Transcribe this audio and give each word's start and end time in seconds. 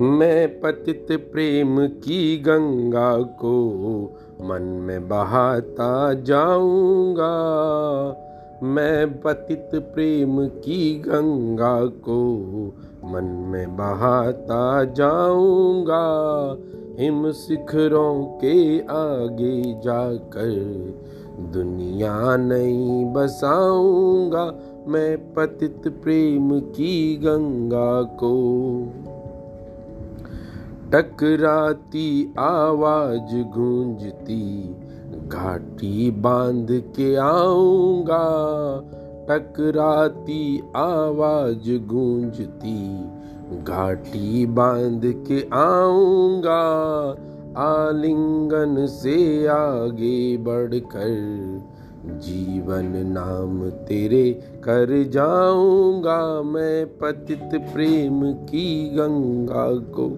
मैं 0.00 0.60
पतित 0.60 1.06
प्रेम 1.10 1.86
की 1.86 2.38
गंगा 2.38 3.22
को 3.22 3.54
मन 4.42 4.62
में 4.62 5.08
बहाता 5.08 6.14
जाऊँगा। 6.14 7.32
मैं 8.62 9.20
पतित 9.20 9.70
प्रेम 9.74 10.46
की 10.46 11.02
गंगा 11.08 11.86
को 11.86 12.36
मन 13.04 13.24
में 13.24 13.76
बहाता 13.76 14.84
जाऊँगा। 14.84 16.04
हिम 16.98 17.32
शिखरों 17.32 18.24
के 18.24 18.80
आगे 18.80 19.62
जाकर 19.80 20.50
दुनिया 21.40 22.36
नहीं 22.36 23.04
बसाऊँगा। 23.04 24.44
मैं 24.88 25.34
पतित 25.34 25.82
प्रेम 26.02 26.60
की 26.60 27.16
गंगा 27.16 28.02
को 28.02 28.34
टकराती 30.92 32.34
आवाज़ 32.38 33.36
गूंजती, 33.42 34.74
घाटी 35.28 36.10
बाँध 36.10 36.66
के 36.70 37.14
आऊँगा। 37.16 38.28
टकराती 39.28 40.58
आवाज़ 40.76 41.86
गूंजती, 41.86 43.00
घाटी 43.62 44.46
बाँध 44.46 45.02
के 45.04 45.40
आऊँगा। 45.52 46.62
आलिंगन 47.56 48.86
से 48.86 49.46
आगे 49.46 50.36
बढ़कर, 50.36 51.12
जीवन 52.04 52.92
नाम 53.06 53.70
तेरे 53.70 54.32
कर 54.64 55.08
जाऊँगा। 55.08 56.42
मैं 56.42 56.86
पतित 56.86 57.50
प्रेम 57.74 58.32
की 58.32 58.90
गंगा 58.94 59.92
को 59.92 60.10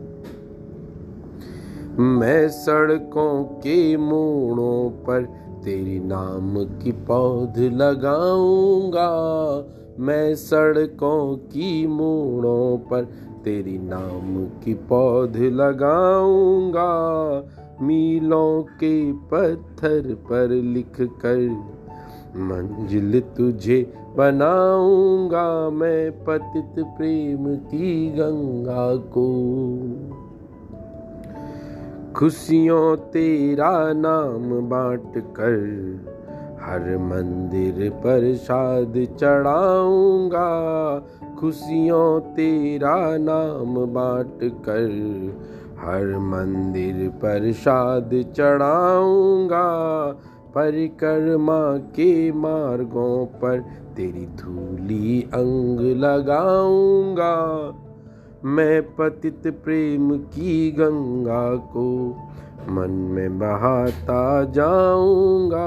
मैं 1.98 2.48
सड़कों 2.48 3.44
के 3.44 3.96
मोड़ों 3.96 4.90
पर 4.90 5.22
तेरी 5.64 5.98
नाम 6.00 6.64
की 6.64 6.92
पौध 6.92 7.58
लगाऊँगा। 7.58 9.08
मैं 9.98 10.34
सड़कों 10.34 11.36
की 11.36 11.86
मोड़ों 11.86 12.78
पर 12.78 13.04
तेरी 13.44 13.78
नाम 13.78 14.44
की 14.64 14.74
पौध 14.74 15.36
लगाऊँगा। 15.36 16.90
मीलों 17.82 18.62
के 18.62 19.12
पत्थर 19.12 20.14
पर 20.14 20.48
लिख 20.48 21.00
कर 21.00 21.48
मंजिल 22.36 23.20
तुझे 23.20 23.92
बनाऊँगा। 24.16 25.70
मैं 25.70 26.24
पतित 26.24 26.84
प्रेम 26.84 27.56
की 27.56 28.10
गंगा 28.10 28.96
को 28.96 29.28
खुशियों 32.20 32.96
तेरा 32.96 33.92
नाम 33.92 34.68
बांट 34.68 35.12
कर 35.16 35.54
हर 36.62 36.98
मंदिर 36.98 37.90
पर 37.90 38.34
शाद 38.34 38.92
चढ़ाऊँगा। 39.20 40.50
खुशियों 41.40 42.20
तेरा 42.20 43.16
नाम 43.16 43.86
बांट 43.86 44.38
कर 44.42 44.84
हर 45.78 46.18
मंदिर 46.18 47.08
पर 47.08 47.52
शाद 47.52 48.10
चढ़ाऊँगा। 48.36 49.66
परिक्रमा 50.54 51.76
के 51.76 52.32
मार्गों 52.32 53.26
पर 53.26 53.60
तेरी 53.96 54.26
धूली 54.26 55.22
अंग 55.22 55.80
लगाऊँगा। 55.80 57.36
मैं 58.44 58.82
पतित 58.82 59.46
प्रेम 59.64 60.18
की 60.18 60.70
गंगा 60.70 61.56
को 61.56 62.16
मन 62.68 62.90
में 62.90 63.38
बहाता 63.38 64.44
जाऊँगा, 64.44 65.66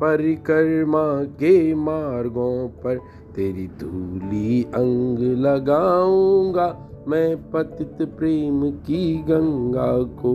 परिक्रमा 0.00 1.24
के 1.24 1.74
मार्गों 1.74 2.68
पर 2.68 2.96
तेरी 3.36 3.66
धूली 3.66 4.62
अंग 4.62 5.18
लगाऊँगा। 5.18 6.88
मैं 7.08 7.50
पतित 7.50 8.08
प्रेम 8.18 8.70
की 8.70 9.14
गंगा 9.28 10.02
को 10.02 10.34